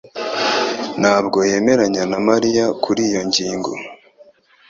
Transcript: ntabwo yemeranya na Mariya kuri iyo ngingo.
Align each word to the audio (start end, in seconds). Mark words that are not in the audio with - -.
ntabwo 1.01 1.37
yemeranya 1.49 2.03
na 2.11 2.19
Mariya 2.27 2.65
kuri 2.83 3.01
iyo 3.09 3.21
ngingo. 3.27 3.71